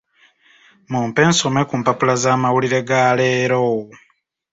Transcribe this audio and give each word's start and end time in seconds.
Mumpe 0.91 1.21
nsome 1.29 1.61
ku 1.69 1.75
mpapula 1.81 2.13
z'amawulire 2.21 2.79
ga 2.87 3.01
leero. 3.17 3.63